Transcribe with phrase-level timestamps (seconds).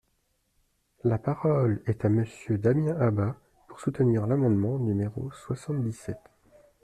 [1.03, 3.35] La parole est à Monsieur Damien Abad,
[3.67, 6.17] pour soutenir l’amendement numéro soixante-dix-sept.